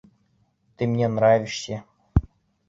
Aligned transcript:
Ты 0.77 0.87
мне 0.87 1.07
нравишься! 1.09 1.83